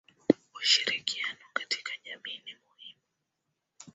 Ushirikiano 0.55 1.39
katika 1.53 1.91
jamii 2.05 2.41
ni 2.45 2.55
muhimu 2.67 3.01